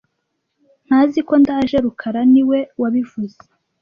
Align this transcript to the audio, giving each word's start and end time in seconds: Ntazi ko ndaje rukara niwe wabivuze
Ntazi 0.85 1.19
ko 1.27 1.33
ndaje 1.41 1.77
rukara 1.85 2.21
niwe 2.31 2.59
wabivuze 2.81 3.41